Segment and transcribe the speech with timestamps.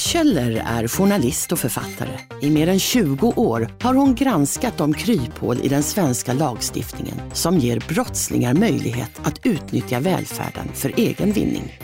[0.00, 2.18] Hanne Kjöller är journalist och författare.
[2.40, 7.58] I mer än 20 år har hon granskat de kryphål i den svenska lagstiftningen som
[7.58, 11.78] ger brottslingar möjlighet att utnyttja välfärden för egen vinning.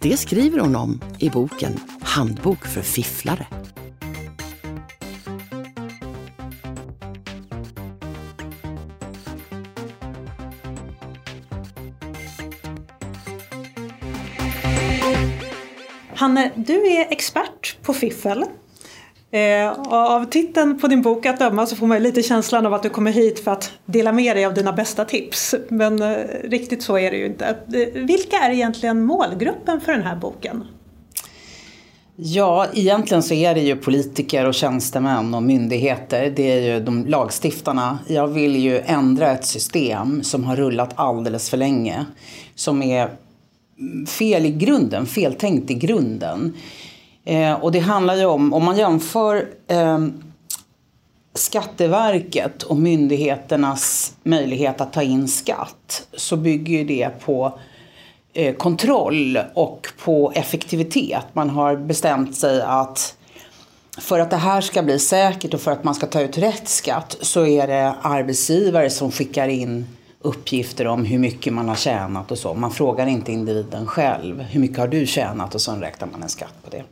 [0.00, 3.46] Det skriver hon om i boken Handbok för fifflare.
[16.54, 18.44] Du är expert på fiffel.
[19.30, 22.82] Eh, av titeln på din bok att döma så får man lite känslan av att
[22.82, 25.54] du kommer hit för att dela med dig av dina bästa tips.
[25.68, 27.46] Men eh, riktigt så är det ju inte.
[27.46, 30.64] Eh, vilka är egentligen målgruppen för den här boken?
[32.16, 36.32] Ja, egentligen så är det ju politiker och tjänstemän och myndigheter.
[36.36, 37.98] Det är ju de lagstiftarna.
[38.08, 42.04] Jag vill ju ändra ett system som har rullat alldeles för länge.
[42.54, 43.10] Som är
[44.08, 46.54] fel i grunden, feltänkt i grunden.
[47.24, 50.06] Eh, och det handlar ju om, om man jämför eh,
[51.34, 57.58] Skatteverket och myndigheternas möjlighet att ta in skatt så bygger ju det på
[58.32, 61.26] eh, kontroll och på effektivitet.
[61.32, 63.16] Man har bestämt sig att
[63.98, 66.68] för att det här ska bli säkert och för att man ska ta ut rätt
[66.68, 69.86] skatt så är det arbetsgivare som skickar in
[70.26, 72.54] uppgifter om hur mycket man har tjänat och så.
[72.54, 74.40] Man frågar inte individen själv.
[74.40, 75.54] Hur mycket har du tjänat?
[75.54, 76.84] Och sen räknar man en skatt på det.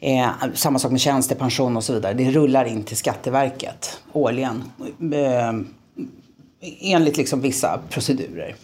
[0.00, 2.14] Eh, samma sak med tjänstepension och så vidare.
[2.14, 4.64] Det rullar in till Skatteverket årligen.
[5.12, 5.52] Eh,
[6.80, 8.54] enligt liksom vissa procedurer.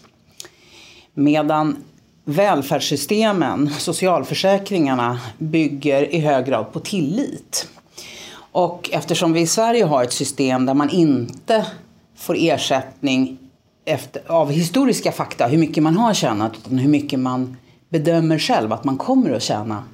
[1.15, 1.77] Medan
[2.25, 7.69] välfärdssystemen, socialförsäkringarna, bygger i hög grad på tillit.
[8.53, 11.67] Och eftersom vi i Sverige har ett system där man inte
[12.17, 13.39] får ersättning
[13.85, 17.57] efter, av historiska fakta hur mycket man har tjänat utan hur mycket man
[17.89, 19.85] bedömer själv att man kommer att tjäna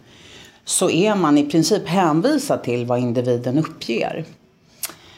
[0.64, 4.24] så är man i princip hänvisad till vad individen uppger.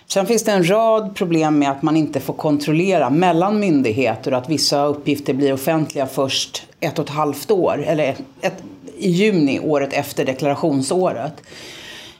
[0.07, 4.39] Sen finns det en rad problem med att man inte får kontrollera mellan myndigheter och
[4.39, 8.63] att vissa uppgifter blir offentliga först ett och ett halvt år, eller ett,
[8.99, 11.43] i juni året efter deklarationsåret.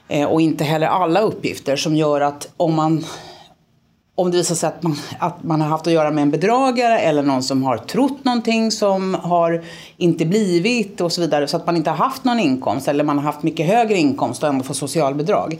[0.07, 3.05] Eh, och inte heller alla uppgifter som gör att om man
[4.15, 6.99] om det visar sig att man, att man har haft att göra med en bedragare
[6.99, 9.63] eller någon som har trott någonting som har
[9.97, 13.17] inte blivit och så vidare så att man inte har haft någon inkomst eller man
[13.17, 15.59] har haft mycket högre inkomst och ändå får socialbidrag.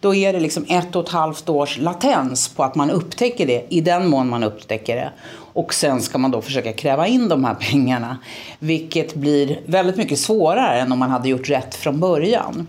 [0.00, 3.66] Då är det liksom ett och ett halvt års latens på att man upptäcker det
[3.68, 5.10] i den mån man upptäcker det.
[5.52, 8.18] Och sen ska man då försöka kräva in de här pengarna.
[8.58, 12.66] Vilket blir väldigt mycket svårare än om man hade gjort rätt från början.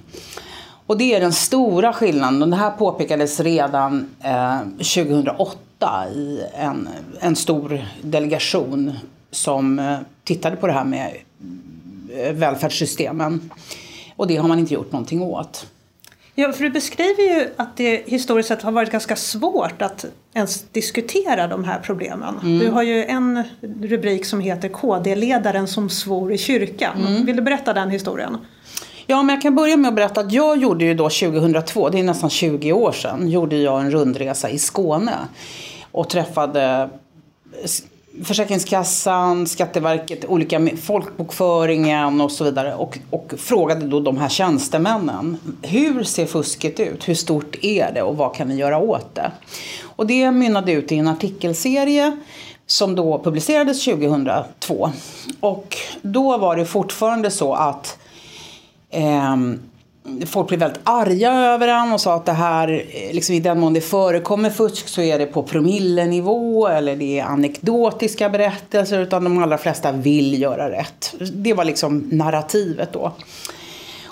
[0.92, 2.42] Och det är den stora skillnaden.
[2.42, 8.94] Och det här påpekades redan eh, 2008 i en, en stor delegation
[9.32, 11.16] som eh, tittade på det här med
[12.14, 13.52] eh, välfärdssystemen.
[14.16, 15.66] Och det har man inte gjort någonting åt.
[16.36, 20.64] Ja, för du beskriver ju att det historiskt sett har varit ganska svårt att ens
[20.72, 22.40] diskutera de här problemen.
[22.44, 22.60] Mm.
[22.60, 23.44] Du har ju en
[23.82, 27.08] rubrik som heter KD-ledaren som svor i kyrkan.
[27.08, 27.26] Mm.
[27.26, 28.38] Vill du berätta den historien?
[29.08, 32.00] Ja, men jag kan börja med att berätta att jag gjorde ju då 2002, det
[32.00, 35.18] är nästan 20 år sedan, gjorde jag en rundresa i Skåne
[35.92, 36.90] och träffade
[38.24, 45.38] Försäkringskassan, Skatteverket, olika folkbokföringen och så vidare och, och frågade då de här tjänstemännen.
[45.62, 47.10] Hur ser fusket ut?
[47.10, 49.32] Hur stort är det och vad kan vi göra åt det?
[49.84, 52.18] Och det mynnade ut i en artikelserie
[52.66, 54.92] som då publicerades 2002.
[55.40, 57.98] Och då var det fortfarande så att
[58.92, 59.38] Eh,
[60.26, 63.60] folk blev väldigt arga över den och sa att det här, eh, liksom i den
[63.60, 69.24] mån det förekommer fusk så är det på promillenivå eller det är anekdotiska berättelser utan
[69.24, 71.14] de allra flesta vill göra rätt.
[71.34, 73.12] Det var liksom narrativet då.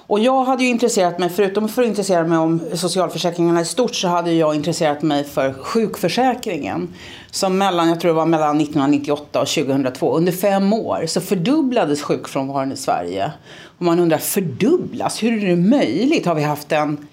[0.09, 3.95] Och jag hade ju intresserat mig, förutom för att intressera mig om socialförsäkringarna i stort,
[3.95, 6.93] så hade jag intresserat mig för sjukförsäkringen.
[7.31, 12.01] Som mellan, jag tror det var mellan 1998 och 2002, under fem år, så fördubblades
[12.01, 13.31] sjukfrånvaron i Sverige.
[13.77, 15.23] Och man undrar, fördubblas?
[15.23, 16.25] Hur är det möjligt?
[16.25, 17.07] Har vi haft en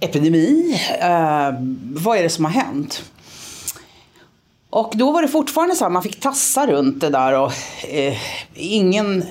[0.00, 0.80] epidemi?
[1.00, 1.50] Eh,
[1.94, 3.02] vad är det som har hänt?
[4.70, 7.52] Och då var det fortfarande så här, man fick tassa runt det där och
[7.88, 8.16] eh,
[8.54, 9.24] ingen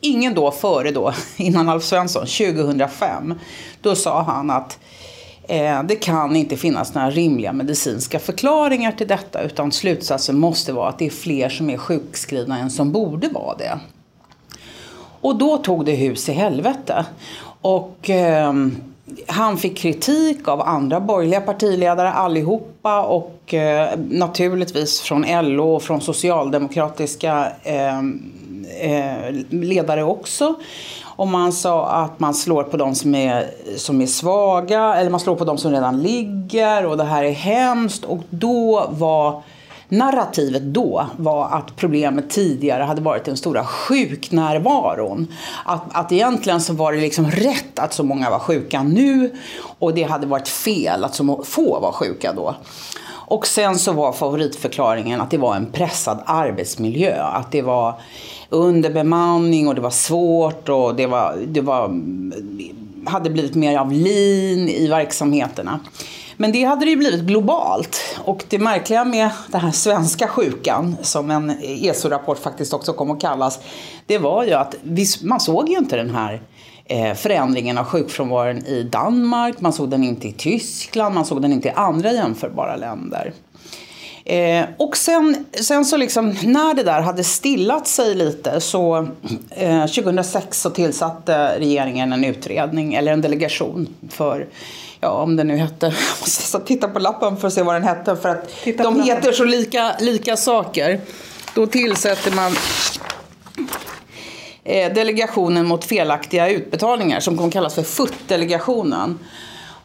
[0.00, 3.34] ingen då före då, innan Alf Svensson, 2005,
[3.80, 4.91] då sa han att Eh,
[5.48, 10.88] Eh, det kan inte finnas några rimliga medicinska förklaringar till detta utan slutsatsen måste vara
[10.88, 13.78] att det är fler som är sjukskrivna än som borde vara det.
[15.20, 17.04] Och då tog det hus i helvete.
[17.60, 18.52] Och eh,
[19.26, 26.00] han fick kritik av andra borgerliga partiledare allihopa och eh, naturligtvis från LO och från
[26.00, 27.98] socialdemokratiska eh,
[28.80, 30.54] eh, ledare också.
[31.16, 35.20] Och man sa att man slår på de som är, som är svaga eller man
[35.20, 38.04] slår på de som redan ligger och det här är hemskt.
[38.04, 39.42] Och då var
[39.88, 45.26] narrativet då var att problemet tidigare hade varit den stora sjuknärvaron.
[45.64, 49.30] Att, att egentligen så var det liksom rätt att så många var sjuka nu
[49.78, 52.54] och det hade varit fel att så få var sjuka då.
[53.32, 57.22] Och sen så var favoritförklaringen att det var en pressad arbetsmiljö.
[57.22, 57.94] Att det var
[58.48, 62.00] underbemanning och det var svårt och det var, det var,
[63.10, 65.80] hade blivit mer av lin i verksamheterna.
[66.36, 68.18] Men det hade det ju blivit globalt.
[68.24, 73.20] Och det märkliga med den här svenska sjukan, som en ESO-rapport faktiskt också kom att
[73.20, 73.58] kallas,
[74.06, 74.74] det var ju att
[75.22, 76.42] man såg ju inte den här
[77.16, 81.68] förändringen av sjukfrånvaron i Danmark, man såg den inte i Tyskland, man såg den inte
[81.68, 83.32] i andra jämförbara länder.
[84.24, 89.08] Eh, och sen, sen så liksom, när det där hade stillat sig lite så
[89.50, 94.46] eh, 2006 så tillsatte regeringen en utredning, eller en delegation för
[95.00, 97.82] ja om den nu hette, jag måste titta på lappen för att se vad den
[97.82, 101.00] hette för att titta de heter så lika, lika saker.
[101.54, 103.01] Då tillsätter man eh,
[104.64, 109.18] Eh, delegationen mot felaktiga utbetalningar som kommer kallas för FUT-delegationen.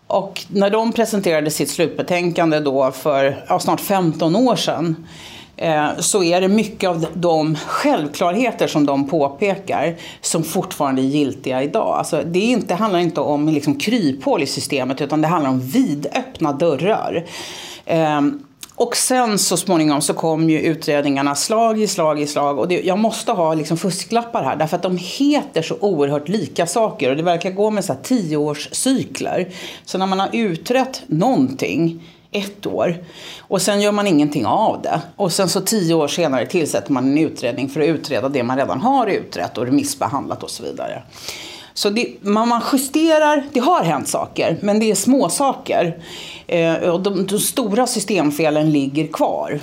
[0.08, 5.08] Och när de presenterade sitt slutbetänkande då för ja, snart 15 år sedan
[5.56, 11.64] eh, så är det mycket av de självklarheter som de påpekar som fortfarande är giltiga
[11.64, 11.98] idag.
[11.98, 16.54] Alltså det inte, handlar inte om liksom kryphål i systemet utan det handlar om vidöppna
[16.54, 17.26] dörrar.
[17.86, 18.22] Eh,
[18.78, 22.60] och sen så småningom så kom ju utredningarna slag i slag i slag.
[22.60, 26.68] Och det, jag måste ha liksom fusklappar här därför att de heter så oerhört lika
[26.68, 27.10] saker.
[27.10, 29.54] Och det verkar gå med så här tioårscykler.
[29.86, 33.04] Så när man har utrett någonting ett år
[33.40, 35.02] och sen gör man ingenting av det.
[35.16, 38.58] Och sen så tio år senare tillsätter man en utredning för att utreda det man
[38.58, 41.04] redan har utrett och remissbehandlat och så vidare.
[41.78, 45.98] Så det, man, man justerar, det har hänt saker, men det är små saker.
[46.48, 49.60] Eh, och de, de stora systemfelen ligger kvar.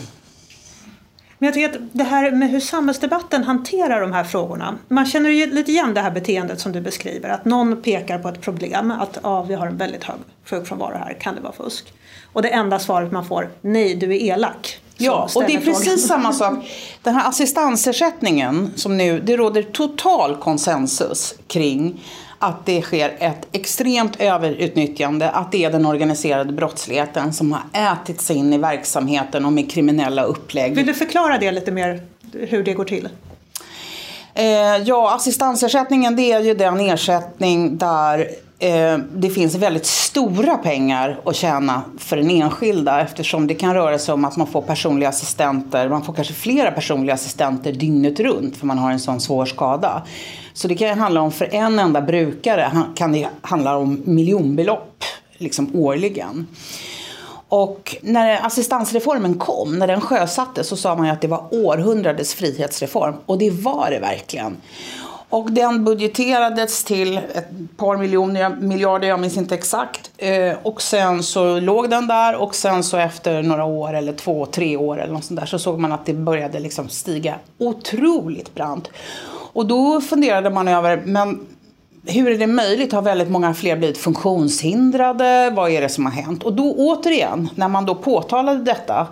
[1.39, 4.79] Men jag tycker att det här med hur samhällsdebatten hanterar de här frågorna.
[4.89, 7.29] Man känner ju lite igen det här beteendet som du beskriver.
[7.29, 8.91] Att någon pekar på ett problem.
[8.91, 11.17] Att ah, vi har en väldigt hög sjukfrånvaro här.
[11.21, 11.93] Kan det vara fusk?
[12.33, 14.79] Och det enda svaret man får, nej du är elak.
[14.97, 15.99] Ja, och det är precis frågan.
[15.99, 16.55] samma sak.
[17.03, 22.05] Den här assistansersättningen som nu, det råder total konsensus kring
[22.39, 28.21] att det sker ett extremt överutnyttjande, att det är den organiserade brottsligheten som har ätit
[28.21, 30.75] sig in i verksamheten och med kriminella upplägg.
[30.75, 32.03] Vill du förklara det lite mer,
[32.33, 33.09] hur det går till?
[34.35, 34.45] Eh,
[34.85, 38.29] ja, assistansersättningen det är ju den ersättning där
[38.65, 43.99] Eh, det finns väldigt stora pengar att tjäna för den enskilda eftersom det kan röra
[43.99, 48.57] sig om att man får personliga assistenter, man får kanske flera personliga assistenter dygnet runt
[48.57, 50.03] för man har en sån svår skada.
[50.53, 55.05] Så det kan handla om för en enda brukare kan det handla om miljonbelopp
[55.39, 56.47] liksom årligen.
[57.49, 62.35] Och när assistansreformen kom, när den sjösattes, så sa man ju att det var århundradets
[62.35, 63.15] frihetsreform.
[63.27, 64.57] Och det var det verkligen.
[65.35, 70.11] Och den budgeterades till ett par miljoner, miljarder, jag minns inte exakt.
[70.19, 74.47] Eh, och sen så låg den där och sen så efter några år eller två,
[74.47, 78.55] tre år eller något sånt där så såg man att det började liksom stiga otroligt
[78.55, 78.89] brant.
[79.53, 81.47] Och då funderade man över, men
[82.07, 82.93] hur är det möjligt?
[82.93, 85.51] Har väldigt många fler blivit funktionshindrade?
[85.51, 86.43] Vad är det som har hänt?
[86.43, 89.07] Och då återigen, när man då påtalade detta,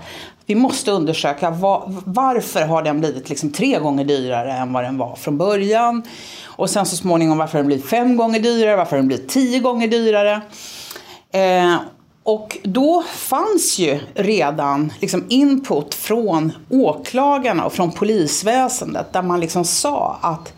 [0.47, 4.99] vi måste undersöka var, varför har den blivit liksom tre gånger dyrare än vad den
[4.99, 6.03] var från början.
[6.45, 9.89] Och sen så småningom varför den blivit fem gånger dyrare, varför den blivit tio gånger
[9.89, 10.41] dyrare.
[11.33, 11.77] Eh,
[12.23, 19.65] och då fanns ju redan liksom input från åklagarna och från polisväsendet där man liksom
[19.65, 20.53] sa att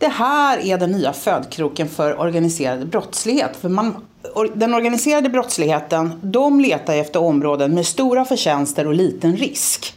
[0.00, 3.56] det här är den nya födkroken för organiserad brottslighet.
[3.56, 3.96] För man,
[4.54, 9.94] den organiserade brottsligheten, de letar efter områden med stora förtjänster och liten risk.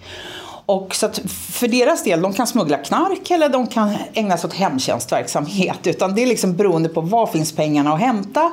[0.66, 1.10] Och så
[1.52, 5.88] för deras del, de kan smuggla knark eller de kan ägna sig åt hemtjänstverksamhet.
[5.88, 8.52] Utan det är liksom beroende på var finns pengarna att hämta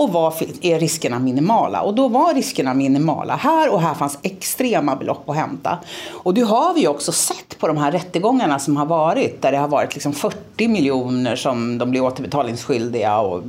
[0.00, 1.82] och var är riskerna minimala?
[1.82, 5.78] Och då var riskerna minimala här och här fanns extrema belopp att hämta.
[6.10, 9.58] Och det har vi också sett på de här rättegångarna som har varit där det
[9.58, 13.42] har varit liksom 40 miljoner som de blir återbetalningsskyldiga och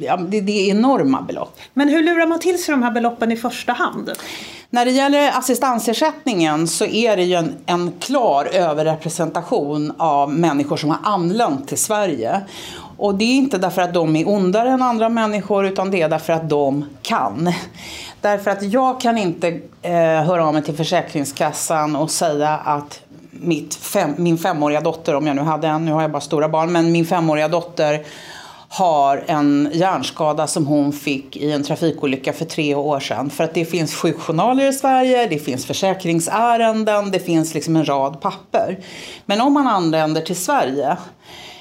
[0.00, 1.58] ja, det, det är enorma belopp.
[1.74, 4.10] Men hur lurar man till sig de här beloppen i första hand?
[4.70, 10.90] När det gäller assistansersättningen så är det ju en, en klar överrepresentation av människor som
[10.90, 12.40] har anlänt till Sverige.
[12.98, 16.08] Och det är inte därför att de är ondare än andra människor utan det är
[16.08, 17.52] därför att de kan.
[18.20, 23.00] Därför att jag kan inte eh, höra av mig till Försäkringskassan och säga att
[23.30, 26.48] mitt fem, min femåriga dotter, om jag nu hade en, nu har jag bara stora
[26.48, 28.04] barn, men min femåriga dotter
[28.68, 33.30] har en hjärnskada som hon fick i en trafikolycka för tre år sedan.
[33.30, 38.20] För att det finns sjukjournaler i Sverige, det finns försäkringsärenden, det finns liksom en rad
[38.20, 38.78] papper.
[39.26, 40.96] Men om man anländer till Sverige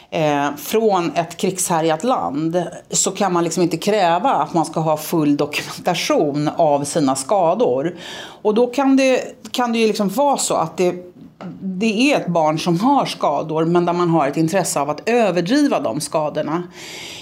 [0.09, 4.97] eh, från ett krigshärjat land så kan man liksom inte kräva att man ska ha
[4.97, 7.95] full dokumentation av sina skador.
[8.41, 9.21] Och då kan det,
[9.51, 11.13] kan det ju liksom vara så att det
[11.61, 15.09] det är ett barn som har skador men där man har ett intresse av att
[15.09, 16.63] överdriva de skadorna.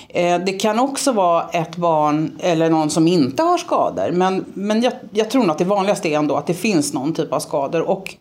[0.09, 4.81] Eh, det kan också vara ett barn eller någon som inte har skador men, men
[4.81, 7.39] jag, jag tror nog att det vanligaste är ändå att det finns någon typ av
[7.39, 7.81] skador.
[7.81, 8.15] Och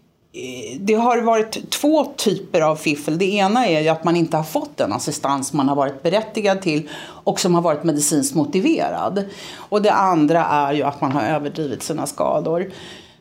[0.79, 3.19] det har varit två typer av fiffel.
[3.19, 6.62] Det ena är ju att man inte har fått den assistans man har varit berättigad
[6.62, 9.25] till och som har varit medicinskt motiverad.
[9.57, 12.71] Och det andra är ju att man har överdrivit sina skador.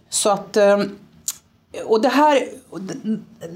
[0.10, 0.78] Så att eh,
[1.86, 2.44] och det här,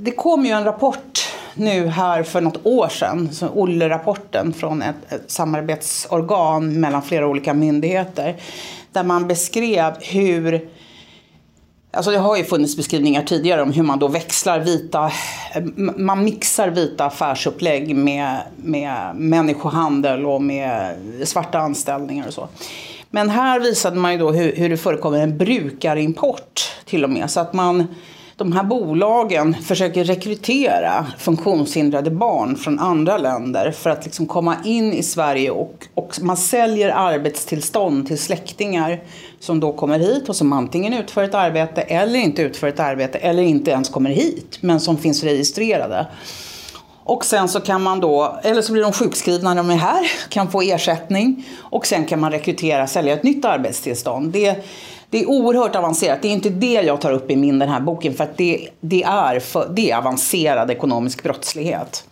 [0.02, 5.32] det kom ju en rapport nu här för något år sedan, Olle-rapporten från ett, ett
[5.32, 8.36] samarbetsorgan mellan flera olika myndigheter,
[8.92, 10.70] där man beskrev hur
[11.98, 15.12] Alltså det har ju funnits beskrivningar tidigare om hur man då växlar vita,
[15.56, 15.63] eh,
[15.98, 22.48] man mixar vita affärsupplägg med, med människohandel och med svarta anställningar och så.
[23.10, 27.32] Men här visade man ju då hur, hur det förekommer en brukarimport till och med.
[27.32, 27.88] Så att man,
[28.36, 34.94] de här bolagen försöker rekrytera funktionshindrade barn från andra länder för att liksom komma in
[34.94, 39.00] i Sverige och, och man säljer arbetstillstånd till släktingar
[39.39, 43.17] som då kommer hit och som antingen utför ett arbete eller inte utför ett arbete
[43.17, 46.08] eller inte ens kommer hit men som finns registrerade.
[47.03, 50.12] Och sen så kan man då, eller så blir de sjukskrivna när de är här,
[50.29, 51.46] kan få ersättning.
[51.60, 54.32] Och sen kan man rekrytera, sälja ett nytt arbetstillstånd.
[54.32, 54.65] Det,
[55.10, 56.22] det är oerhört avancerat.
[56.22, 58.70] Det är inte det jag tar upp i min den här boken för att det,
[58.79, 62.03] det, är, för, det är avancerad ekonomisk brottslighet.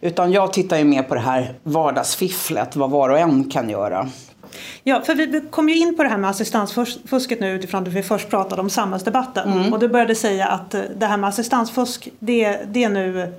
[0.00, 4.08] Utan jag tittar ju mer på det här vardagsfifflet, vad var och en kan göra.
[4.82, 8.02] Ja, för vi kom ju in på det här med assistansfusket nu utifrån att vi
[8.02, 9.52] först pratade om samhällsdebatten.
[9.52, 9.72] Mm.
[9.72, 13.32] Och du började säga att det här med assistansfusk, det, det är nu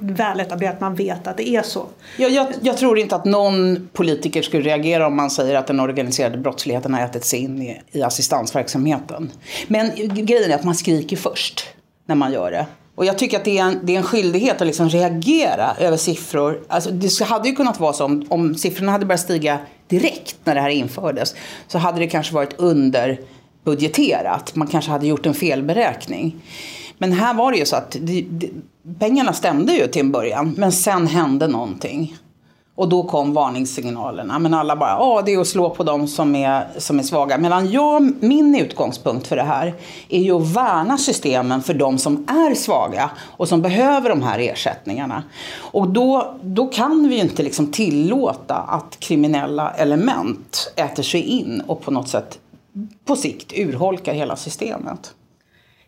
[0.00, 1.86] väletablerat, man vet att det är så.
[2.18, 5.80] Jag, jag, jag, tror inte att någon politiker skulle reagera om man säger att den
[5.80, 9.30] organiserade brottsligheten har ätit sig in i, i assistansverksamheten.
[9.68, 9.90] Men
[10.26, 11.66] grejen är att man skriker först
[12.06, 12.66] när man gör det.
[12.94, 15.96] Och jag tycker att det är en, det är en skyldighet att liksom reagera över
[15.96, 16.60] siffror.
[16.68, 20.54] Alltså det hade ju kunnat vara så om, om siffrorna hade börjat stiga direkt när
[20.54, 21.34] det här infördes.
[21.68, 24.54] Så hade det kanske varit underbudgeterat.
[24.54, 26.36] Man kanske hade gjort en felberäkning.
[26.98, 28.50] Men här var det ju så att det, det,
[28.98, 32.16] pengarna stämde ju till en början, men sen hände någonting.
[32.76, 34.38] Och då kom varningssignalerna.
[34.38, 37.38] Men alla bara, ja det är att slå på dem som är, som är svaga.
[37.38, 39.74] Medan jag, min utgångspunkt för det här
[40.08, 44.38] är ju att värna systemen för de som är svaga och som behöver de här
[44.38, 45.22] ersättningarna.
[45.58, 51.62] Och då, då kan vi ju inte liksom tillåta att kriminella element äter sig in
[51.66, 52.38] och på något sätt
[53.04, 55.14] på sikt urholkar hela systemet.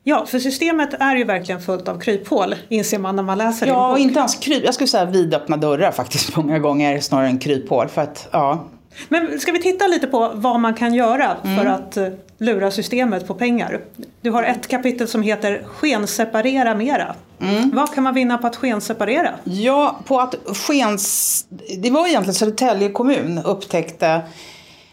[0.09, 3.93] Ja, för systemet är ju verkligen fullt av kryphål, inser man när man läser Ja,
[3.93, 4.65] och inte ens kryp.
[4.65, 7.89] Jag skulle säga vidöppna dörrar faktiskt många gånger snarare än kryphål.
[7.89, 8.65] För att, ja.
[9.09, 11.59] Men ska vi titta lite på vad man kan göra mm.
[11.59, 12.09] för att eh,
[12.39, 13.81] lura systemet på pengar?
[14.21, 17.15] Du har ett kapitel som heter Skenseparera mera.
[17.41, 17.71] Mm.
[17.75, 19.31] Vad kan man vinna på att skenseparera?
[19.45, 21.47] Ja, på att skens...
[21.79, 24.23] Det var egentligen Södertälje kommun upptäckte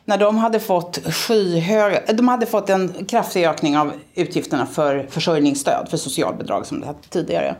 [0.05, 5.87] när de hade fått skyhöga, de hade fått en kraftig ökning av utgifterna för försörjningsstöd,
[5.89, 7.55] för socialbidrag som det hette tidigare.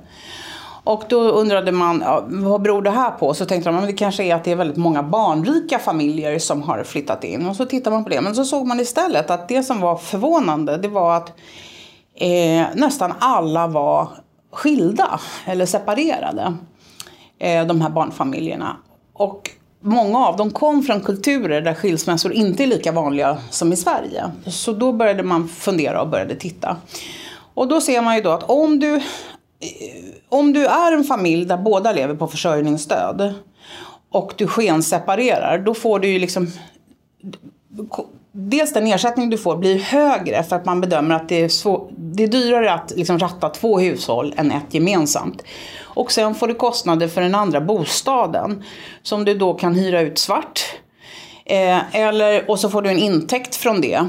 [0.85, 3.33] Och då undrade man, ja, vad beror det här på?
[3.33, 6.61] Så tänkte de, att det kanske är att det är väldigt många barnrika familjer som
[6.61, 7.45] har flyttat in.
[7.45, 8.21] Och så tittade man på det.
[8.21, 11.29] Men så såg man istället att det som var förvånande, det var att
[12.15, 14.07] eh, nästan alla var
[14.51, 16.53] skilda eller separerade.
[17.39, 18.77] Eh, de här barnfamiljerna.
[19.13, 19.49] Och
[19.83, 24.31] många av dem kom från kulturer där skilsmässor inte är lika vanliga som i Sverige.
[24.45, 26.77] Så då började man fundera och började titta.
[27.53, 29.01] Och då ser man ju då att om du, eh,
[30.29, 33.33] om du är en familj där båda lever på försörjningsstöd
[34.11, 36.47] och du skenseparerar, då får du ju liksom
[38.35, 41.82] Dels den ersättning du får blir högre för att man bedömer att det är, så,
[42.13, 45.43] det är dyrare att liksom ratta två hushåll än ett gemensamt.
[45.83, 48.63] Och sen får du kostnader för den andra bostaden
[49.03, 50.61] som du då kan hyra ut svart.
[51.45, 54.07] Eh, eller, och så får du en intäkt från det.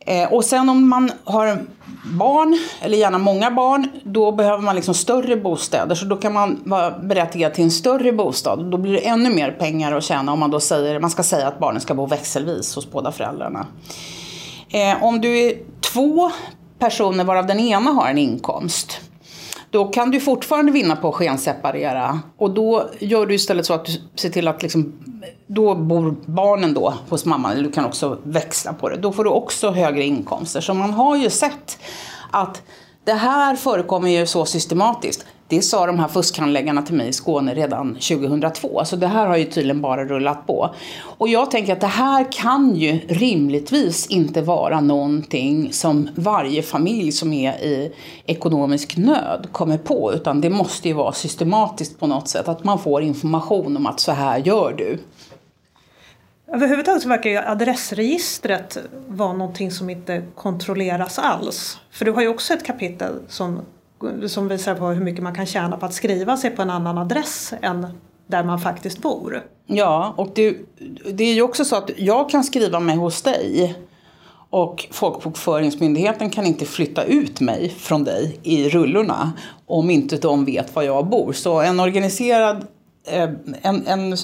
[0.00, 1.58] Eh, och sen om man har
[2.04, 5.94] barn, eller gärna många barn, då behöver man liksom större bostäder.
[5.94, 8.70] Så då kan man vara berättigad till en större bostad.
[8.70, 11.48] Då blir det ännu mer pengar att tjäna om man då säger, man ska säga
[11.48, 13.66] att barnen ska bo växelvis hos båda föräldrarna.
[14.68, 15.54] Eh, om du är
[15.92, 16.30] två
[16.78, 19.00] personer varav den ena har en inkomst
[19.70, 22.20] då kan du fortfarande vinna på att skenseparera.
[22.36, 24.92] Och då gör du istället så att du ser till att liksom,
[25.46, 28.96] då bor barnen då hos mamman, eller du kan också växla på det.
[28.96, 30.60] Då får du också högre inkomster.
[30.60, 31.78] Så man har ju sett
[32.30, 32.62] att
[33.04, 35.26] det här förekommer ju så systematiskt.
[35.48, 38.84] Det sa de här fuskhandläggarna till mig i Skåne redan 2002.
[38.84, 40.74] Så det här har ju tydligen bara rullat på.
[41.18, 47.12] Och jag tänker att det här kan ju rimligtvis inte vara någonting som varje familj
[47.12, 47.92] som är i
[48.26, 50.12] ekonomisk nöd kommer på.
[50.14, 52.48] Utan det måste ju vara systematiskt på något sätt.
[52.48, 54.98] Att man får information om att så här gör du.
[56.52, 61.78] Överhuvudtaget så verkar ju adressregistret vara någonting som inte kontrolleras alls.
[61.90, 63.60] För du har ju också ett kapitel som
[64.28, 66.98] som visar på hur mycket man kan tjäna på att skriva sig på en annan
[66.98, 67.86] adress än
[68.26, 69.42] där man faktiskt bor.
[69.66, 70.56] Ja, och det,
[71.12, 73.76] det är ju också så att jag kan skriva mig hos dig
[74.50, 79.32] och Folkbokföringsmyndigheten kan inte flytta ut mig från dig i rullorna
[79.66, 81.32] om inte de vet var jag bor.
[81.32, 82.66] Så en organiserad
[83.06, 84.16] en, en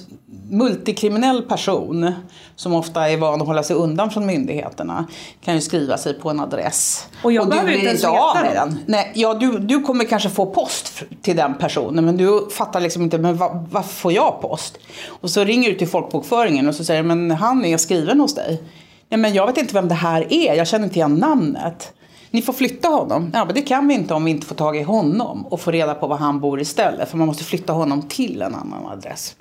[0.51, 2.13] multikriminell person
[2.57, 5.07] som ofta är van att hålla sig undan från myndigheterna
[5.45, 7.09] kan ju skriva sig på en adress.
[7.23, 8.79] Och jag och behöver inte ens veta med den.
[8.87, 13.03] Nej, ja, du, du kommer kanske få post till den personen men du fattar liksom
[13.03, 14.79] inte men var, varför får jag post?
[15.09, 18.63] Och så ringer du till folkbokföringen och så säger men han är skriven hos dig.
[19.09, 21.93] Nej men jag vet inte vem det här är, jag känner inte igen namnet.
[22.33, 23.31] Ni får flytta honom.
[23.35, 25.73] Ja, men det kan vi inte om vi inte får tag i honom och får
[25.73, 27.11] reda på var han bor istället.
[27.11, 29.37] För man måste flytta honom till en annan adress.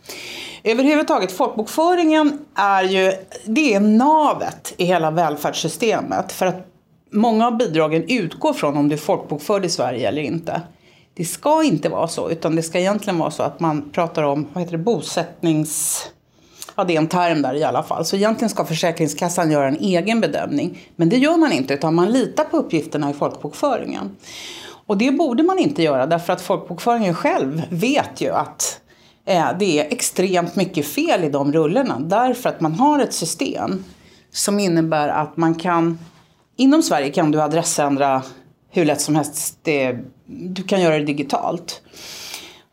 [0.64, 3.14] Överhuvudtaget, folkbokföringen är ju,
[3.46, 6.32] det är navet i hela välfärdssystemet.
[6.32, 6.68] För att
[7.12, 10.62] många av bidragen utgår från om du är folkbokförd i Sverige eller inte.
[11.14, 14.48] Det ska inte vara så, utan det ska egentligen vara så att man pratar om
[14.54, 16.08] vad heter det, bosättnings
[16.82, 18.06] Ja, det är en term där i alla fall.
[18.06, 20.80] Så egentligen ska Försäkringskassan göra en egen bedömning.
[20.96, 24.16] Men det gör man inte, utan man litar på uppgifterna i folkbokföringen.
[24.86, 28.82] Och det borde man inte göra, därför att folkbokföringen själv vet ju att
[29.26, 32.00] eh, det är extremt mycket fel i de rullorna.
[32.00, 33.84] Därför att man har ett system
[34.32, 36.00] som innebär att man kan...
[36.56, 38.22] Inom Sverige kan du adressändra
[38.70, 39.60] hur lätt som helst.
[39.62, 41.82] Det, du kan göra det digitalt.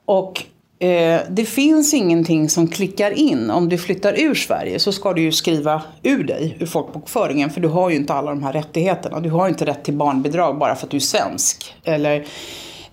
[0.05, 0.45] Och
[0.81, 3.51] Eh, det finns ingenting som klickar in.
[3.51, 7.51] Om du flyttar ur Sverige så ska du ju skriva ur dig ur folkbokföringen.
[7.51, 9.21] För du har ju inte alla de här rättigheterna.
[9.21, 11.75] Du har inte rätt till barnbidrag bara för att du är svensk.
[11.85, 12.27] Eller,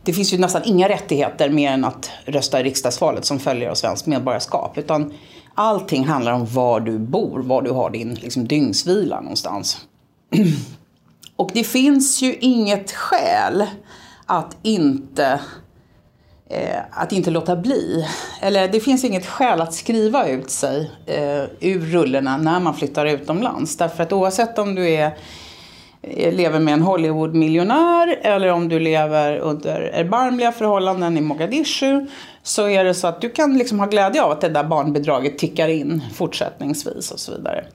[0.04, 3.76] det finns ju nästan inga rättigheter mer än att rösta i riksdagsvalet som följer av
[3.76, 4.78] svenskt medborgarskap.
[4.78, 5.14] Utan
[5.54, 9.78] allting handlar om var du bor, var du har din liksom, dygnsvila någonstans.
[11.36, 13.66] Och det finns ju inget skäl
[14.26, 15.40] att inte
[16.50, 18.08] eh, att inte låta bli.
[18.42, 23.06] Eller det finns inget skäl att skriva ut sig eh, ur rullorna när man flyttar
[23.06, 23.78] utomlands.
[23.78, 25.18] Därför att oavsett om du är
[26.02, 32.06] eh, lever med en Hollywood-miljonär eller om du lever under erbarmliga förhållanden i Mogadishu
[32.44, 35.38] så är det så att du kan liksom ha glädje av att det där barnbidraget
[35.38, 37.66] tickar in fortsättningsvis och så vidare.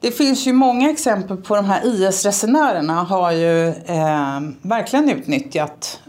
[0.00, 6.00] Det finns ju många exempel på de här IS-resenärerna har ju eh, verkligen utnyttjat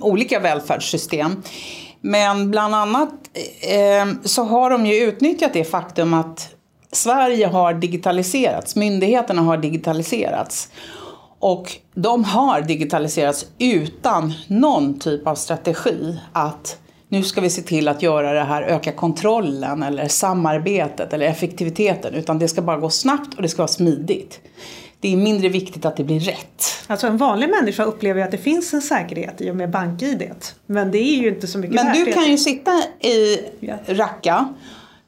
[0.00, 1.42] olika välfärdssystem.
[2.00, 3.10] Men bland annat
[3.60, 6.54] eh, så har de ju utnyttjat det faktum att
[6.92, 10.68] Sverige har digitaliserats, myndigheterna har digitaliserats.
[11.38, 17.88] Och de har digitaliserats utan någon typ av strategi att nu ska vi se till
[17.88, 22.14] att göra det här, öka kontrollen eller samarbetet eller effektiviteten.
[22.14, 24.40] Utan det ska bara gå snabbt och det ska vara smidigt
[25.04, 26.64] det är mindre viktigt att det blir rätt.
[26.86, 30.44] Alltså en vanlig människa upplever att det finns en säkerhet i och med bank-id.
[30.66, 32.04] Men det är ju inte så mycket Men värt.
[32.04, 33.40] du kan ju sitta i
[33.86, 34.54] Raqqa,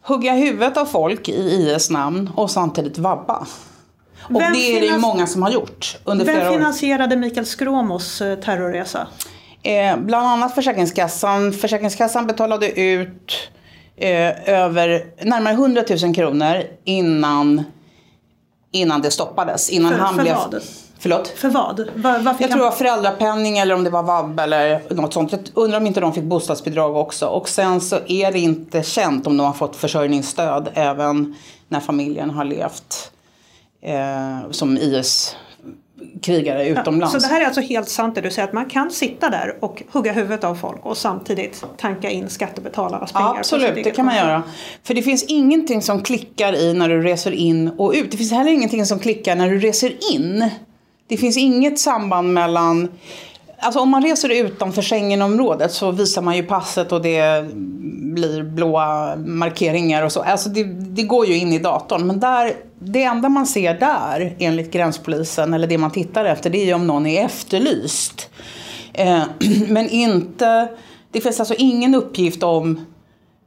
[0.03, 3.47] hugga huvudet av folk i IS namn och samtidigt vabba.
[4.23, 6.45] Och vem det är det ju många som har gjort under flera år.
[6.45, 9.07] Vem finansierade Mikael Skråmos eh, terrorresa?
[9.63, 11.53] Eh, bland annat Försäkringskassan.
[11.53, 13.51] Försäkringskassan betalade ut
[13.97, 17.65] eh, över närmare 100 000 kronor innan
[18.77, 19.71] innan det stoppades.
[19.71, 20.35] Innan för, han för blev...
[20.35, 20.63] vad?
[20.99, 21.29] Förlåt?
[21.29, 21.91] För vad?
[21.95, 25.33] Var, jag tror det var föräldrapenning eller om det var vab eller något sånt.
[25.33, 27.27] Jag undrar om inte de fick bostadsbidrag också.
[27.27, 31.37] Och sen så är det inte känt om de har fått försörjningsstöd även
[31.69, 33.11] när familjen har levt
[33.83, 35.37] eh, som IS
[36.23, 37.15] krigare utomlands.
[37.15, 39.31] Ja, så det här är alltså helt sant det du säger att man kan sitta
[39.31, 43.35] där och hugga huvudet av folk och samtidigt tanka in skattebetalarnas pengar?
[43.39, 44.43] Absolut, det kan man göra.
[44.83, 48.11] För det finns ingenting som klickar i när du reser in och ut.
[48.11, 50.51] Det finns heller ingenting som klickar när du reser in.
[51.09, 52.89] Det finns inget samband mellan
[53.59, 57.45] Alltså om man reser utanför Schengenområdet så visar man ju passet och det
[58.15, 60.23] blir blåa markeringar och så.
[60.23, 62.07] Alltså det, det, går ju in i datorn.
[62.07, 62.53] Men där,
[62.87, 66.75] det enda man ser där enligt gränspolisen, eller det man tittar efter, det är ju
[66.75, 68.31] om någon är efterlyst.
[68.93, 69.23] Eh,
[69.69, 70.69] men inte,
[71.13, 72.81] det finns alltså ingen uppgift om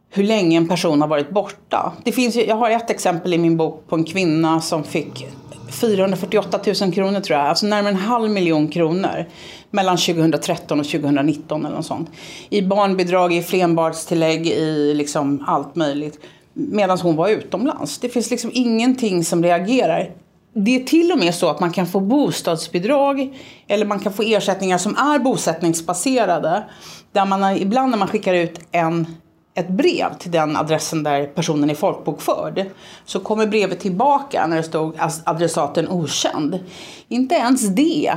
[0.10, 1.93] hur länge en person har varit borta.
[2.04, 5.28] Det finns, jag har ett exempel i min bok på en kvinna som fick
[5.71, 9.25] 448 000 kronor tror jag, alltså närmare en halv miljon kronor
[9.71, 12.10] mellan 2013 och 2019 eller något sånt.
[12.49, 16.19] I barnbidrag, i flenbarnstillägg, i liksom allt möjligt.
[16.53, 17.97] Medan hon var utomlands.
[17.97, 20.12] Det finns liksom ingenting som reagerar.
[20.53, 24.23] Det är till och med så att man kan få bostadsbidrag eller man kan få
[24.23, 26.63] ersättningar som är bosättningsbaserade.
[27.12, 29.07] Där man ibland när man skickar ut en
[29.53, 32.65] ett brev till den adressen där personen är folkbokförd
[33.05, 36.59] så kommer brevet tillbaka när det stod adressaten okänd.
[37.07, 38.13] Inte ens det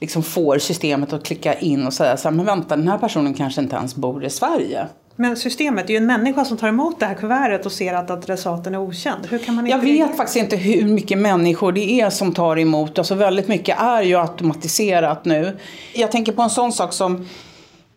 [0.00, 3.34] liksom får systemet att klicka in och säga så här, men vänta den här personen
[3.34, 4.86] kanske inte ens bor i Sverige.
[5.16, 7.94] Men systemet, det är ju en människa som tar emot det här kuvertet och ser
[7.94, 9.26] att adressaten är okänd.
[9.26, 12.98] Hur kan man Jag vet faktiskt inte hur mycket människor det är som tar emot.
[12.98, 15.56] Alltså väldigt mycket är ju automatiserat nu.
[15.94, 17.26] Jag tänker på en sån sak som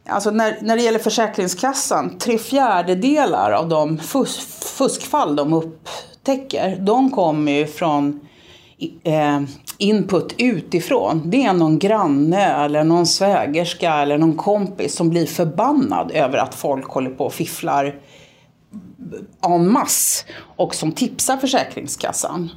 [0.09, 4.39] Alltså när, när det gäller Försäkringskassan, tre fjärdedelar av de fusk,
[4.77, 8.19] fuskfall de upptäcker, de kommer ju från
[9.03, 9.41] eh,
[9.79, 11.21] input utifrån.
[11.25, 16.55] Det är någon granne eller någon svägerska eller någon kompis som blir förbannad över att
[16.55, 17.99] folk håller på och fifflar
[19.41, 22.49] en masse och som tipsar Försäkringskassan.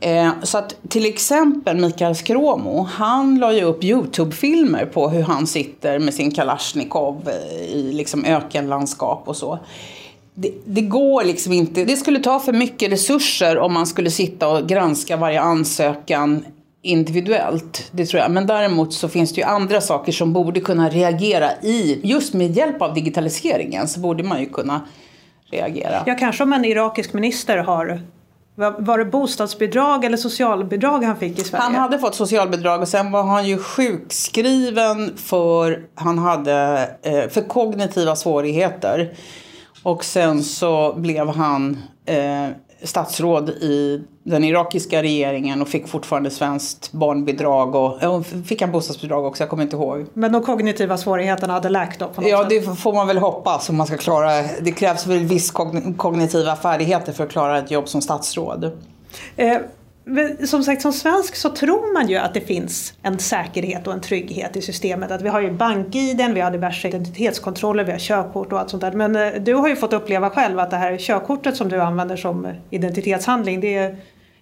[0.00, 5.46] Eh, så att till exempel Mikael Skråmo, han la ju upp Youtube-filmer på hur han
[5.46, 7.30] sitter med sin Kalashnikov
[7.68, 9.58] i liksom ökenlandskap och så.
[10.34, 11.84] Det, det, går liksom inte.
[11.84, 16.44] Det skulle ta för mycket resurser om man skulle sitta och granska varje ansökan
[16.82, 17.88] individuellt.
[17.92, 18.30] Det tror jag.
[18.30, 22.56] Men däremot så finns det ju andra saker som borde kunna reagera i, just med
[22.56, 24.80] hjälp av digitaliseringen så borde man ju kunna
[25.50, 26.02] reagera.
[26.06, 28.02] Ja, kanske om en irakisk minister har
[28.56, 31.62] var det bostadsbidrag eller socialbidrag han fick i Sverige?
[31.62, 37.48] Han hade fått socialbidrag och sen var han ju sjukskriven för, han hade, eh, för
[37.48, 39.14] kognitiva svårigheter.
[39.84, 42.48] Och sen så blev han eh,
[42.82, 49.24] statsråd i den irakiska regeringen och fick fortfarande svenskt barnbidrag och, och fick han bostadsbidrag
[49.24, 50.06] också, jag kommer inte ihåg.
[50.14, 52.06] Men de kognitiva svårigheterna hade läkt då?
[52.08, 52.48] På något ja, sätt.
[52.48, 54.42] det får man väl hoppas om man ska klara.
[54.60, 55.50] Det krävs väl viss
[55.96, 58.70] kognitiva färdigheter för att klara ett jobb som statsråd.
[59.36, 59.58] Eh,
[60.46, 64.00] som sagt, som svensk så tror man ju att det finns en säkerhet och en
[64.00, 65.10] trygghet i systemet.
[65.10, 68.80] Att vi har ju bank-id, vi har diverse identitetskontroller, vi har körkort och allt sånt
[68.80, 68.92] där.
[68.92, 72.16] Men eh, du har ju fått uppleva själv att det här körkortet som du använder
[72.16, 73.96] som identitetshandling, det är,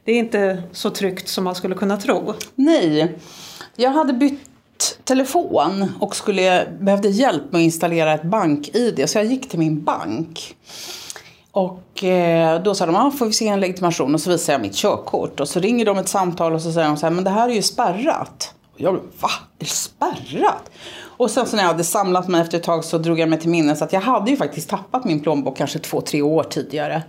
[0.04, 2.34] det är inte så tryggt som man skulle kunna tro.
[2.54, 3.18] Nej,
[3.76, 4.40] jag hade bytt
[5.04, 9.04] telefon och skulle, behövde hjälp med att installera ett bank-id.
[9.06, 10.56] Så jag gick till min bank.
[11.52, 14.14] Och eh, då sa de, ah, får vi se en legitimation?
[14.14, 15.40] Och så visade jag mitt körkort.
[15.40, 17.48] Och så ringer de ett samtal och så säger de så här, men det här
[17.48, 18.54] är ju spärrat.
[18.74, 19.30] Och jag, va?
[19.58, 20.70] Är det spärrat?
[21.16, 23.40] Och sen så när jag hade samlat mig efter ett tag så drog jag mig
[23.40, 27.02] till minnes att jag hade ju faktiskt tappat min plånbok kanske två, tre år tidigare.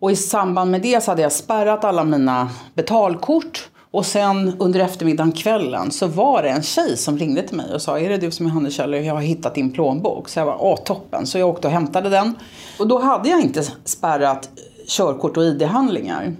[0.00, 3.68] Och i samband med det så hade jag spärrat alla mina betalkort.
[3.92, 7.82] Och sen under eftermiddagen, kvällen, så var det en tjej som ringde till mig och
[7.82, 8.92] sa Är det du som är Hanne Kjell?
[8.92, 10.28] Jag har hittat din plånbok.
[10.28, 11.26] Så jag var åh toppen.
[11.26, 12.34] Så jag åkte och hämtade den.
[12.78, 14.50] Och då hade jag inte spärrat
[14.86, 16.36] körkort och ID-handlingar.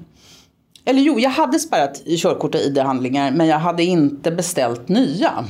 [0.84, 5.44] Eller jo, jag hade spärrat körkort och ID-handlingar men jag hade inte beställt nya.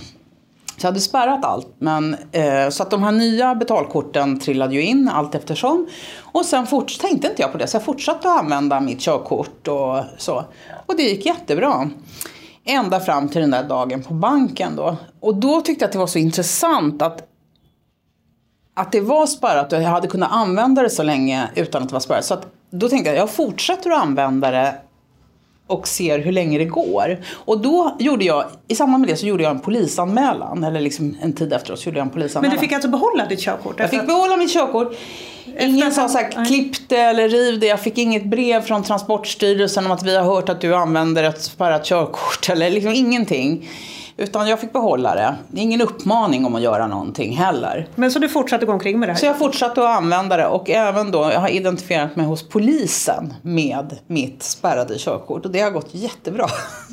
[0.80, 1.74] Så jag hade spärrat allt.
[1.78, 5.88] Men, eh, så att de här nya betalkorten trillade ju in allt eftersom.
[6.20, 9.68] Och sen forts tänkte inte jag på det så jag fortsatte att använda mitt körkort
[9.68, 10.44] och så.
[10.86, 11.90] Och det gick jättebra.
[12.64, 14.96] Ända fram till den där dagen på banken då.
[15.20, 17.26] Och då tyckte jag att det var så intressant att
[18.74, 21.92] att det var spärrat och jag hade kunnat använda det så länge utan att det
[21.92, 22.24] var spärrat.
[22.24, 24.74] Så att, då tänkte jag jag fortsätter att använda det
[25.70, 27.18] och ser hur länge det går.
[27.32, 30.64] Och då gjorde jag, i samband med det så gjorde jag en polisanmälan.
[30.64, 32.50] Eller liksom en tid efteråt så gjorde jag en polisanmälan.
[32.50, 33.74] Men du fick alltså behålla ditt körkort?
[33.78, 34.96] Jag fick behålla mitt körkort.
[35.60, 37.66] Ingen sa såhär, klipp det eller riv det.
[37.66, 41.42] Jag fick inget brev från Transportstyrelsen om att vi har hört att du använder ett
[41.42, 42.48] spärrat körkort.
[42.50, 43.68] Eller liksom ingenting.
[44.20, 45.34] Utan jag fick behålla det.
[45.48, 47.88] Det är ingen uppmaning om att göra någonting heller.
[47.94, 49.18] Men så du fortsatte gå omkring med det här?
[49.18, 53.34] Så jag fortsatte att använda det och även då, jag har identifierat mig hos polisen
[53.42, 56.46] med mitt spärrade körkort och det har gått jättebra.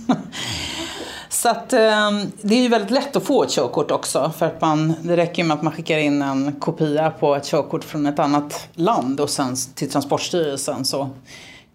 [1.30, 4.32] Så att, ehm, det är ju väldigt lätt att få ett körkort också.
[4.38, 7.84] För att man, det räcker med att man skickar in en kopia på ett körkort
[7.84, 11.10] från ett annat land och sen till Transportstyrelsen så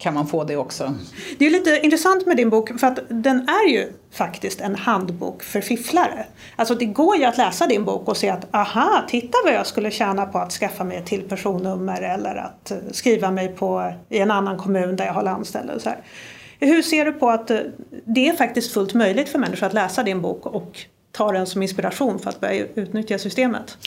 [0.03, 0.95] kan man få det också.
[1.39, 5.43] Det är lite intressant med din bok för att den är ju faktiskt en handbok
[5.43, 6.27] för fifflare.
[6.57, 9.67] Alltså det går ju att läsa din bok och se att aha, titta vad jag
[9.67, 13.93] skulle tjäna på att skaffa mig ett till personnummer eller att eh, skriva mig på
[14.09, 15.81] i en annan kommun där jag har landställe.
[15.81, 15.99] Så här.
[16.61, 17.59] Hur ser du på att eh,
[18.05, 20.81] det är faktiskt fullt möjligt för människor att läsa din bok och
[21.13, 23.79] ta den som inspiration för att börja utnyttja systemet?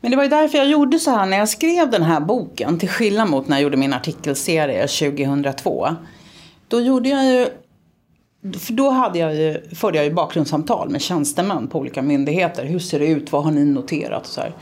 [0.00, 2.78] Men det var ju därför jag gjorde så här när jag skrev den här boken,
[2.78, 5.88] till skillnad mot när jag gjorde min artikelserie 2002.
[6.68, 7.48] Då gjorde jag ju
[8.58, 12.64] för då hade jag ju, förde jag ju bakgrundssamtal med tjänstemän på olika myndigheter.
[12.64, 13.32] Hur ser det ut?
[13.32, 14.22] Vad har ni noterat?
[14.22, 14.52] Och Så här.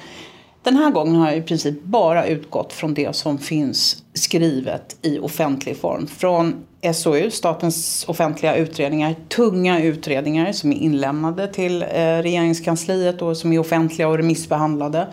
[0.66, 5.18] Den här gången har jag i princip bara utgått från det som finns skrivet i
[5.18, 6.07] offentlig form.
[6.07, 6.55] Från
[6.94, 11.87] SOU, Statens offentliga utredningar, tunga utredningar som är inlämnade till eh,
[12.22, 15.07] regeringskansliet och som är offentliga och remissbehandlade.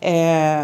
[0.00, 0.62] Eh,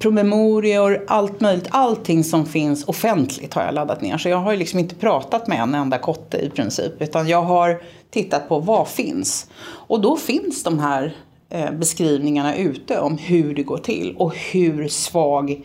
[0.00, 1.68] promemorior, allt möjligt.
[1.70, 4.18] Allting som finns offentligt har jag laddat ner.
[4.18, 7.02] Så jag har ju liksom inte pratat med en enda kotte i princip.
[7.02, 9.50] Utan jag har tittat på vad finns.
[9.64, 11.16] Och då finns de här
[11.50, 15.62] Eh, beskrivningarna ute om hur det går till och hur svag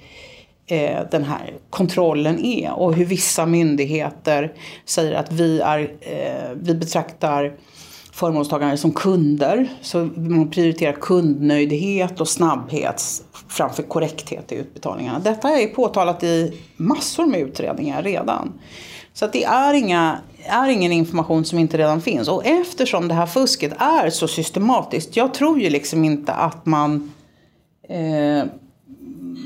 [0.65, 4.53] eh, den här kontrollen är och hur vissa myndigheter
[4.85, 7.53] säger att vi, är, eh, vi betraktar
[8.11, 9.67] förmånstagare som kunder.
[9.81, 13.03] Så man prioriterar kundnöjdhet och snabbhet
[13.47, 15.19] framför korrekthet i utbetalningarna.
[15.19, 18.53] Detta är påtalat i massor med utredningar redan.
[19.13, 22.27] Så att det är, inga, är ingen information som inte redan finns.
[22.27, 27.11] Och eftersom det här fusket är så systematiskt, jag tror ju liksom inte att man
[27.89, 28.43] eh,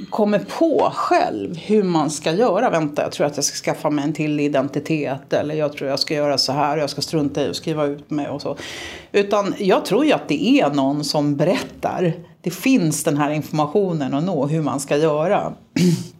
[0.09, 2.69] kommer på själv hur man ska göra.
[2.69, 5.33] Vänta, jag tror att jag ska skaffa mig en till identitet.
[5.33, 6.77] Eller jag tror jag ska göra så här.
[6.77, 8.57] Jag ska strunta i att skriva ut mig och så.
[9.11, 12.13] Utan jag tror ju att det är någon som berättar.
[12.41, 15.53] Det finns den här informationen att nå hur man ska göra.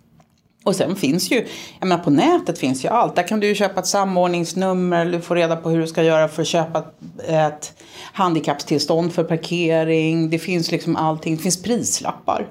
[0.66, 1.48] Och sen finns ju,
[1.80, 3.16] jag menar på nätet finns ju allt.
[3.16, 6.28] Där kan du ju köpa ett samordningsnummer, du får reda på hur du ska göra
[6.28, 6.84] för att köpa
[7.28, 10.30] ett handikappstillstånd för parkering.
[10.30, 12.48] Det finns liksom allting, det finns prislappar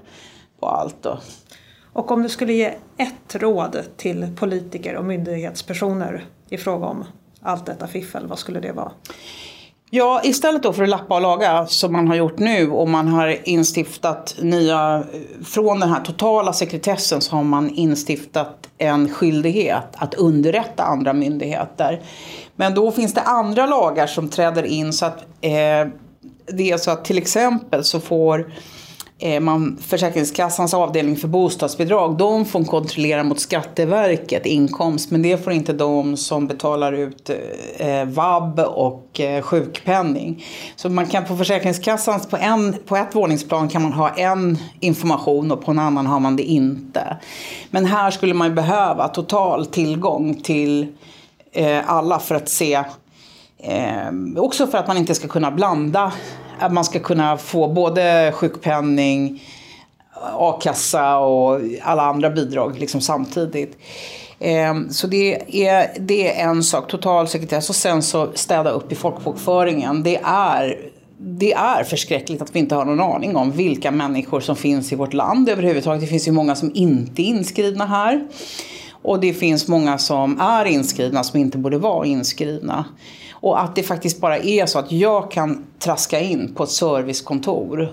[0.60, 0.96] på allt.
[1.02, 1.18] Då.
[1.92, 7.04] Och om du skulle ge ett råd till politiker och myndighetspersoner i fråga om
[7.42, 8.92] allt detta fiffel, vad skulle det vara?
[9.96, 13.08] Ja, istället då för att lappa och laga som man har gjort nu och man
[13.08, 15.04] har instiftat nya,
[15.44, 22.02] från den här totala sekretessen så har man instiftat en skyldighet att underrätta andra myndigheter.
[22.56, 25.88] Men då finns det andra lagar som träder in så att eh,
[26.46, 28.73] det är så att till exempel så får Eh,
[29.24, 35.52] Eh, man, Försäkringskassans avdelning för bostadsbidrag, de får kontrollera mot Skatteverket inkomst, men det får
[35.52, 37.30] inte de som betalar ut
[37.78, 40.44] eh, vab och eh, sjukpenning.
[40.76, 45.52] Så man kan på Försäkringskassans, på, en, på ett våningsplan kan man ha en information
[45.52, 47.16] och på en annan har man det inte.
[47.70, 50.86] Men här skulle man behöva total tillgång till
[51.52, 52.84] eh, alla för att se
[53.66, 56.12] Eh, också för att man inte ska kunna blanda
[56.58, 59.42] att man ska kunna få både sjukpenning,
[60.38, 63.78] a-kassa och alla andra bidrag liksom samtidigt.
[64.38, 65.34] Ehm, så det
[65.66, 67.70] är, det är en sak, total sekretess.
[67.70, 70.02] Och sen så städa upp i folkbokföringen.
[70.02, 70.78] Det är,
[71.18, 74.96] det är förskräckligt att vi inte har någon aning om vilka människor som finns i
[74.96, 76.00] vårt land överhuvudtaget.
[76.00, 78.28] Det finns ju många som inte är inskrivna här.
[79.02, 82.84] Och det finns många som är inskrivna som inte borde vara inskrivna.
[83.44, 87.88] Och att det faktiskt bara är så att jag kan traska in på ett servicekontor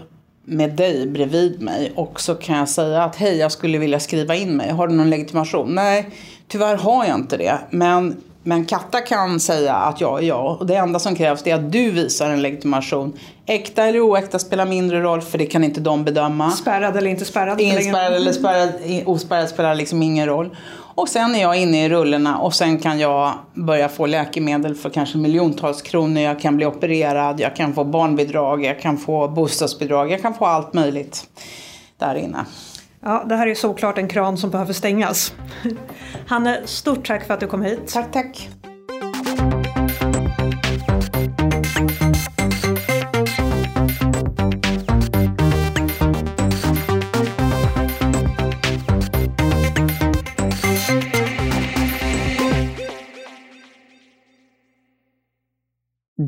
[0.45, 4.35] med dig bredvid mig och så kan jag säga att hej, jag skulle vilja skriva
[4.35, 4.71] in mig.
[4.71, 5.75] Har du någon legitimation?
[5.75, 6.09] Nej,
[6.47, 7.59] tyvärr har jag inte det.
[7.69, 10.59] Men, men Katta kan säga att jag är jag.
[10.59, 13.13] Och det enda som krävs är att du visar en legitimation.
[13.45, 16.51] Äkta eller oäkta spelar mindre roll för det kan inte de bedöma.
[16.51, 17.61] Spärrad eller inte spärrad?
[17.61, 18.69] Inspärrad eller spärrad,
[19.05, 20.49] ospärrad spelar liksom ingen roll.
[20.95, 24.89] Och sen är jag inne i rullorna och sen kan jag börja få läkemedel för
[24.89, 26.21] kanske miljontals kronor.
[26.21, 30.45] Jag kan bli opererad, jag kan få barnbidrag, jag kan få bostadsbidrag, jag kan få
[30.45, 31.27] allt möjligt
[31.97, 32.45] där inne.
[33.03, 35.33] Ja, det här är såklart en kran som behöver stängas.
[36.27, 37.87] Hanne, stort tack för att du kom hit.
[37.93, 38.49] Tack, tack.